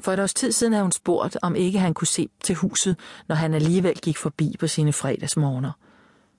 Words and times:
For 0.00 0.12
et 0.12 0.20
års 0.20 0.34
tid 0.34 0.52
siden 0.52 0.72
havde 0.72 0.84
hun 0.84 0.92
spurgt, 0.92 1.38
om 1.42 1.56
ikke 1.56 1.78
han 1.78 1.94
kunne 1.94 2.06
se 2.06 2.28
til 2.44 2.54
huset, 2.54 2.96
når 3.28 3.36
han 3.36 3.54
alligevel 3.54 3.94
gik 3.94 4.16
forbi 4.16 4.56
på 4.60 4.66
sine 4.66 4.92
fredagsmorgener. 4.92 5.72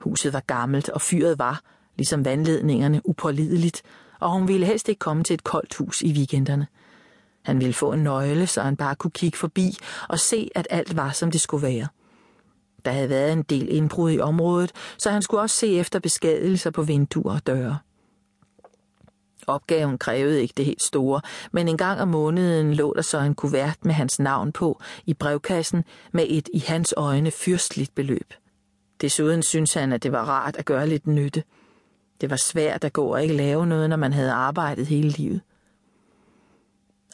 Huset 0.00 0.32
var 0.32 0.40
gammelt, 0.40 0.88
og 0.88 1.00
fyret 1.00 1.38
var, 1.38 1.60
ligesom 1.96 2.24
vandledningerne, 2.24 3.00
upålideligt, 3.04 3.82
og 4.20 4.30
hun 4.32 4.48
ville 4.48 4.66
helst 4.66 4.88
ikke 4.88 4.98
komme 4.98 5.24
til 5.24 5.34
et 5.34 5.44
koldt 5.44 5.74
hus 5.74 6.02
i 6.02 6.12
weekenderne. 6.12 6.66
Han 7.42 7.58
ville 7.58 7.74
få 7.74 7.92
en 7.92 8.02
nøgle, 8.02 8.46
så 8.46 8.62
han 8.62 8.76
bare 8.76 8.94
kunne 8.94 9.10
kigge 9.10 9.38
forbi 9.38 9.76
og 10.08 10.18
se, 10.18 10.50
at 10.54 10.66
alt 10.70 10.96
var, 10.96 11.10
som 11.10 11.30
det 11.30 11.40
skulle 11.40 11.66
være. 11.66 11.88
Der 12.84 12.90
havde 12.90 13.08
været 13.08 13.32
en 13.32 13.42
del 13.42 13.68
indbrud 13.68 14.10
i 14.10 14.20
området, 14.20 14.72
så 14.98 15.10
han 15.10 15.22
skulle 15.22 15.40
også 15.40 15.56
se 15.56 15.78
efter 15.78 15.98
beskadigelser 15.98 16.70
på 16.70 16.82
vinduer 16.82 17.34
og 17.34 17.46
døre. 17.46 17.78
Opgaven 19.46 19.98
krævede 19.98 20.42
ikke 20.42 20.54
det 20.56 20.64
helt 20.64 20.82
store, 20.82 21.20
men 21.52 21.68
en 21.68 21.76
gang 21.76 22.00
om 22.00 22.08
måneden 22.08 22.74
lå 22.74 22.94
der 22.96 23.02
så 23.02 23.18
en 23.18 23.34
kuvert 23.34 23.84
med 23.84 23.94
hans 23.94 24.18
navn 24.18 24.52
på 24.52 24.80
i 25.06 25.14
brevkassen 25.14 25.84
med 26.12 26.26
et 26.28 26.48
i 26.52 26.58
hans 26.58 26.94
øjne 26.96 27.30
fyrstligt 27.30 27.94
beløb. 27.94 28.34
Desuden 29.00 29.42
syntes 29.42 29.74
han, 29.74 29.92
at 29.92 30.02
det 30.02 30.12
var 30.12 30.24
rart 30.24 30.56
at 30.56 30.64
gøre 30.64 30.88
lidt 30.88 31.06
nytte. 31.06 31.42
Det 32.20 32.30
var 32.30 32.36
svært 32.36 32.84
at 32.84 32.92
gå 32.92 33.06
og 33.06 33.22
ikke 33.22 33.34
lave 33.34 33.66
noget, 33.66 33.90
når 33.90 33.96
man 33.96 34.12
havde 34.12 34.32
arbejdet 34.32 34.86
hele 34.86 35.08
livet. 35.08 35.40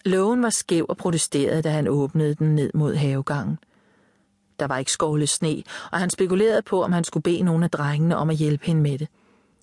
Lågen 0.05 0.42
var 0.42 0.50
skæv 0.50 0.86
og 0.88 0.97
protesterede, 0.97 1.62
da 1.62 1.70
han 1.70 1.88
åbnede 1.88 2.34
den 2.34 2.55
ned 2.55 2.70
mod 2.74 2.94
havegangen. 2.94 3.58
Der 4.60 4.66
var 4.66 4.78
ikke 4.78 4.92
skovlet 4.92 5.28
sne, 5.28 5.62
og 5.92 5.98
han 5.98 6.10
spekulerede 6.10 6.62
på, 6.62 6.83
om 6.83 6.92
han 6.92 7.05
skulle 7.05 7.22
bede 7.22 7.42
nogle 7.42 7.64
af 7.64 7.70
drengene 7.70 8.16
om 8.16 8.30
at 8.30 8.36
hjælpe 8.36 8.66
hende 8.66 8.83
med 8.83 8.98
det. 8.98 9.08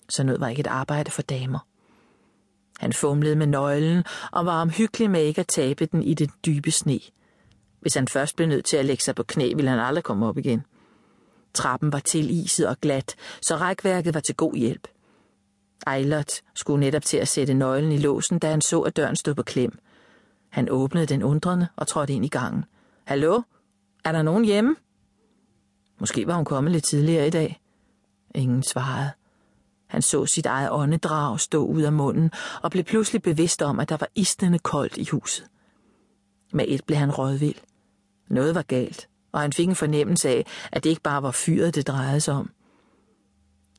Så 0.08 0.22
noget 0.22 0.40
var 0.40 0.48
ikke 0.48 0.60
et 0.60 0.66
arbejde 0.66 1.10
for 1.10 1.22
damer. 1.22 1.58
Han 2.78 2.92
fumlede 2.92 3.36
med 3.36 3.46
nøglen 3.46 4.04
og 4.32 4.46
var 4.46 4.60
omhyggelig 4.60 5.10
med 5.10 5.22
ikke 5.22 5.40
at 5.40 5.46
tabe 5.46 5.86
den 5.86 6.02
i 6.02 6.14
det 6.14 6.30
dybe 6.46 6.70
sne. 6.70 7.00
Hvis 7.80 7.94
han 7.94 8.08
først 8.08 8.36
blev 8.36 8.48
nødt 8.48 8.64
til 8.64 8.76
at 8.76 8.84
lægge 8.84 9.02
sig 9.02 9.14
på 9.14 9.22
knæ, 9.22 9.52
ville 9.54 9.70
han 9.70 9.80
aldrig 9.80 10.04
komme 10.04 10.26
op 10.26 10.38
igen. 10.38 10.62
Trappen 11.54 11.92
var 11.92 11.98
tiliset 11.98 12.68
og 12.68 12.76
glat, 12.80 13.14
så 13.42 13.56
rækværket 13.56 14.14
var 14.14 14.20
til 14.20 14.34
god 14.34 14.54
hjælp. 14.54 14.88
Eilert 15.94 16.32
skulle 16.54 16.80
netop 16.80 17.02
til 17.02 17.16
at 17.16 17.28
sætte 17.28 17.54
nøglen 17.54 17.92
i 17.92 17.98
låsen, 17.98 18.38
da 18.38 18.50
han 18.50 18.60
så, 18.60 18.80
at 18.80 18.96
døren 18.96 19.16
stod 19.16 19.34
på 19.34 19.42
klem. 19.42 19.78
Han 20.48 20.68
åbnede 20.70 21.06
den 21.06 21.22
undrende 21.22 21.68
og 21.76 21.86
trådte 21.86 22.12
ind 22.12 22.24
i 22.24 22.28
gangen. 22.28 22.64
Hallo? 23.04 23.42
Er 24.04 24.12
der 24.12 24.22
nogen 24.22 24.44
hjemme? 24.44 24.76
Måske 26.00 26.26
var 26.26 26.34
hun 26.34 26.44
kommet 26.44 26.72
lidt 26.72 26.84
tidligere 26.84 27.26
i 27.26 27.30
dag. 27.30 27.60
Ingen 28.34 28.62
svarede. 28.62 29.10
Han 29.88 30.02
så 30.02 30.26
sit 30.26 30.46
eget 30.46 30.70
åndedrag 30.70 31.40
stå 31.40 31.66
ud 31.66 31.82
af 31.82 31.92
munden 31.92 32.30
og 32.62 32.70
blev 32.70 32.84
pludselig 32.84 33.22
bevidst 33.22 33.62
om, 33.62 33.80
at 33.80 33.88
der 33.88 33.96
var 33.96 34.08
isnende 34.14 34.58
koldt 34.58 34.96
i 34.96 35.04
huset. 35.04 35.46
Med 36.52 36.64
et 36.68 36.84
blev 36.84 36.98
han 36.98 37.10
rådvild. 37.10 37.56
Noget 38.28 38.54
var 38.54 38.62
galt, 38.62 39.08
og 39.32 39.40
han 39.40 39.52
fik 39.52 39.68
en 39.68 39.74
fornemmelse 39.74 40.28
af, 40.28 40.46
at 40.72 40.84
det 40.84 40.90
ikke 40.90 41.02
bare 41.02 41.22
var 41.22 41.30
fyret, 41.30 41.74
det 41.74 41.86
drejede 41.86 42.20
sig 42.20 42.34
om. 42.34 42.50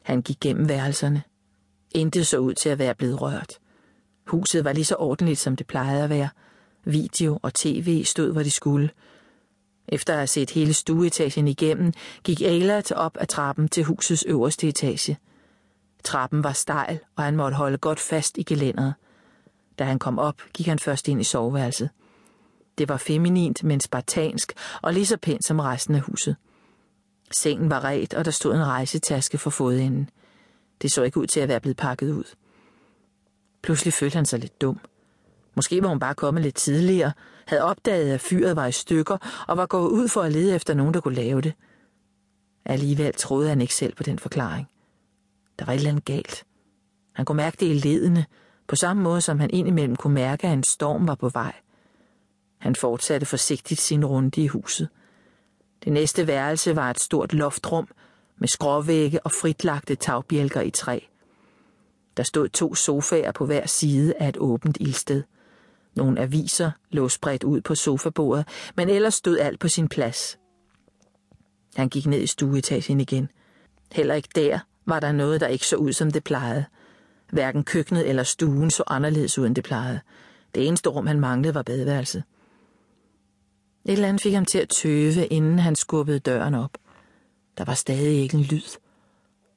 Han 0.03 0.21
gik 0.21 0.39
gennem 0.39 0.69
værelserne. 0.69 1.23
Intet 1.91 2.27
så 2.27 2.37
ud 2.37 2.53
til 2.53 2.69
at 2.69 2.79
være 2.79 2.95
blevet 2.95 3.21
rørt. 3.21 3.59
Huset 4.27 4.63
var 4.63 4.73
lige 4.73 4.85
så 4.85 4.95
ordentligt, 4.95 5.39
som 5.39 5.55
det 5.55 5.67
plejede 5.67 6.03
at 6.03 6.09
være. 6.09 6.29
Video 6.85 7.39
og 7.41 7.53
tv 7.53 8.03
stod, 8.05 8.31
hvor 8.31 8.43
de 8.43 8.51
skulle. 8.51 8.89
Efter 9.87 10.13
at 10.13 10.19
have 10.19 10.27
set 10.27 10.49
hele 10.49 10.73
stueetagen 10.73 11.47
igennem, 11.47 11.93
gik 12.23 12.41
Eilert 12.41 12.91
op 12.91 13.17
ad 13.19 13.27
trappen 13.27 13.69
til 13.69 13.83
husets 13.83 14.23
øverste 14.27 14.67
etage– 14.67 15.17
Trappen 16.03 16.43
var 16.43 16.53
stejl, 16.53 16.99
og 17.15 17.23
han 17.23 17.35
måtte 17.35 17.57
holde 17.57 17.77
godt 17.77 17.99
fast 17.99 18.37
i 18.37 18.43
gelænderet. 18.43 18.93
Da 19.79 19.83
han 19.83 19.99
kom 19.99 20.19
op, 20.19 20.41
gik 20.53 20.67
han 20.67 20.79
først 20.79 21.07
ind 21.07 21.21
i 21.21 21.23
soveværelset. 21.23 21.89
Det 22.77 22.89
var 22.89 22.97
feminint, 22.97 23.63
men 23.63 23.79
spartansk, 23.79 24.53
og 24.81 24.93
lige 24.93 25.05
så 25.05 25.17
pænt 25.17 25.45
som 25.45 25.59
resten 25.59 25.95
af 25.95 26.01
huset. 26.01 26.35
Sengen 27.31 27.69
var 27.69 27.83
ret, 27.83 28.13
og 28.13 28.25
der 28.25 28.31
stod 28.31 28.55
en 28.55 28.65
rejsetaske 28.65 29.37
for 29.37 29.49
fodenden. 29.49 30.09
Det 30.81 30.91
så 30.91 31.03
ikke 31.03 31.19
ud 31.19 31.27
til 31.27 31.39
at 31.39 31.49
være 31.49 31.59
blevet 31.59 31.77
pakket 31.77 32.11
ud. 32.11 32.23
Pludselig 33.61 33.93
følte 33.93 34.15
han 34.15 34.25
sig 34.25 34.39
lidt 34.39 34.61
dum. 34.61 34.79
Måske 35.55 35.83
var 35.83 35.89
hun 35.89 35.99
bare 35.99 36.15
kommet 36.15 36.43
lidt 36.43 36.55
tidligere, 36.55 37.11
havde 37.47 37.63
opdaget, 37.63 38.13
at 38.13 38.21
fyret 38.21 38.55
var 38.55 38.65
i 38.65 38.71
stykker, 38.71 39.17
og 39.47 39.57
var 39.57 39.65
gået 39.65 39.89
ud 39.89 40.07
for 40.07 40.21
at 40.21 40.31
lede 40.31 40.55
efter 40.55 40.73
nogen, 40.73 40.93
der 40.93 41.01
kunne 41.01 41.15
lave 41.15 41.41
det. 41.41 41.53
Alligevel 42.65 43.13
troede 43.13 43.49
han 43.49 43.61
ikke 43.61 43.75
selv 43.75 43.95
på 43.95 44.03
den 44.03 44.19
forklaring. 44.19 44.67
Der 45.59 45.65
var 45.65 45.73
et 45.73 45.77
eller 45.77 45.89
andet 45.89 46.05
galt. 46.05 46.45
Han 47.13 47.25
kunne 47.25 47.35
mærke 47.35 47.57
det 47.59 47.65
i 47.65 47.73
ledene, 47.73 48.25
på 48.67 48.75
samme 48.75 49.03
måde 49.03 49.21
som 49.21 49.39
han 49.39 49.49
indimellem 49.53 49.95
kunne 49.95 50.13
mærke, 50.13 50.47
at 50.47 50.53
en 50.53 50.63
storm 50.63 51.07
var 51.07 51.15
på 51.15 51.29
vej. 51.29 51.53
Han 52.57 52.75
fortsatte 52.75 53.25
forsigtigt 53.25 53.81
sin 53.81 54.05
runde 54.05 54.41
i 54.41 54.47
huset. 54.47 54.89
Det 55.83 55.93
næste 55.93 56.27
værelse 56.27 56.75
var 56.75 56.89
et 56.89 56.99
stort 56.99 57.33
loftrum 57.33 57.87
med 58.37 58.47
skråvægge 58.47 59.25
og 59.25 59.31
fritlagte 59.31 59.95
tagbjælker 59.95 60.61
i 60.61 60.71
træ. 60.71 60.99
Der 62.17 62.23
stod 62.23 62.49
to 62.49 62.75
sofaer 62.75 63.31
på 63.31 63.45
hver 63.45 63.67
side 63.67 64.13
af 64.19 64.29
et 64.29 64.37
åbent 64.37 64.77
ildsted. 64.79 65.23
Nogle 65.95 66.21
aviser 66.21 66.71
lå 66.89 67.09
spredt 67.09 67.43
ud 67.43 67.61
på 67.61 67.75
sofabordet, 67.75 68.47
men 68.75 68.89
ellers 68.89 69.13
stod 69.13 69.37
alt 69.37 69.59
på 69.59 69.67
sin 69.67 69.87
plads. 69.87 70.39
Han 71.75 71.89
gik 71.89 72.05
ned 72.05 72.21
i 72.21 72.27
stueetagen 72.27 72.99
igen. 72.99 73.29
Heller 73.91 74.15
ikke 74.15 74.29
der 74.35 74.59
var 74.89 74.99
der 74.99 75.11
noget, 75.11 75.41
der 75.41 75.47
ikke 75.47 75.67
så 75.67 75.75
ud, 75.75 75.93
som 75.93 76.11
det 76.11 76.23
plejede. 76.23 76.65
Hverken 77.31 77.63
køkkenet 77.63 78.09
eller 78.09 78.23
stuen 78.23 78.71
så 78.71 78.83
anderledes 78.87 79.39
ud, 79.39 79.45
end 79.45 79.55
det 79.55 79.63
plejede. 79.63 79.99
Det 80.55 80.67
eneste 80.67 80.89
rum, 80.89 81.07
han 81.07 81.19
manglede, 81.19 81.53
var 81.55 81.61
badeværelset. 81.61 82.23
Et 83.85 83.93
eller 83.93 84.07
andet 84.07 84.21
fik 84.21 84.33
ham 84.33 84.45
til 84.45 84.59
at 84.59 84.69
tøve, 84.69 85.25
inden 85.27 85.59
han 85.59 85.75
skubbede 85.75 86.19
døren 86.19 86.55
op. 86.55 86.77
Der 87.57 87.65
var 87.65 87.73
stadig 87.73 88.21
ikke 88.21 88.37
en 88.37 88.43
lyd. 88.43 88.77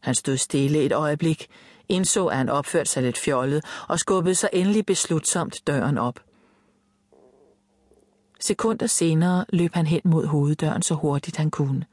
Han 0.00 0.15
stod 0.15 0.37
stille 0.37 0.82
et 0.82 0.93
øjeblik, 0.93 1.47
indså, 1.88 2.26
at 2.26 2.37
han 2.37 2.49
opførte 2.49 2.91
sig 2.91 3.03
lidt 3.03 3.19
fjollet, 3.19 3.64
og 3.88 3.99
skubbede 3.99 4.34
så 4.34 4.49
endelig 4.53 4.87
beslutsomt 4.87 5.62
døren 5.66 5.99
op. 5.99 6.20
Sekunder 8.41 8.87
senere 8.87 9.44
løb 9.49 9.75
han 9.75 9.87
hen 9.87 10.00
mod 10.04 10.26
hoveddøren 10.26 10.82
så 10.82 10.94
hurtigt 10.94 11.37
han 11.37 11.50
kunne. 11.50 11.84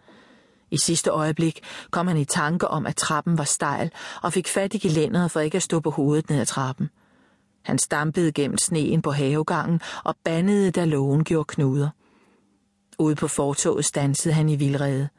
I 0.71 0.77
sidste 0.77 1.09
øjeblik 1.09 1.59
kom 1.91 2.07
han 2.07 2.17
i 2.17 2.25
tanke 2.25 2.67
om, 2.67 2.85
at 2.85 2.95
trappen 2.95 3.37
var 3.37 3.43
stejl, 3.43 3.91
og 4.21 4.33
fik 4.33 4.47
fat 4.47 4.73
i 4.73 4.77
gelænderet 4.77 5.31
for 5.31 5.39
ikke 5.39 5.55
at 5.55 5.63
stå 5.63 5.79
på 5.79 5.89
hovedet 5.89 6.29
ned 6.29 6.39
ad 6.39 6.45
trappen. 6.45 6.89
Han 7.61 7.77
stampede 7.77 8.31
gennem 8.31 8.57
sneen 8.57 9.01
på 9.01 9.11
havegangen 9.11 9.81
og 10.03 10.15
bandede, 10.23 10.71
da 10.71 10.85
lågen 10.85 11.23
gjorde 11.23 11.47
knuder. 11.47 11.89
Ude 12.99 13.15
på 13.15 13.27
fortoget 13.27 13.85
stansede 13.85 14.33
han 14.33 14.49
i 14.49 14.55
vildrede. 14.55 15.09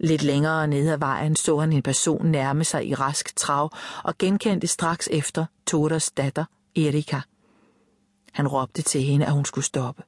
Lidt 0.00 0.22
længere 0.22 0.66
nede 0.66 0.92
ad 0.92 0.98
vejen 0.98 1.36
så 1.36 1.58
han 1.58 1.72
en 1.72 1.82
person 1.82 2.26
nærme 2.26 2.64
sig 2.64 2.86
i 2.86 2.94
rask 2.94 3.36
trav 3.36 3.70
og 4.04 4.18
genkendte 4.18 4.66
straks 4.66 5.08
efter 5.12 5.46
Toders 5.66 6.10
datter, 6.10 6.44
Erika. 6.76 7.20
Han 8.32 8.48
råbte 8.48 8.82
til 8.82 9.02
hende, 9.02 9.26
at 9.26 9.32
hun 9.32 9.44
skulle 9.44 9.64
stoppe. 9.64 10.02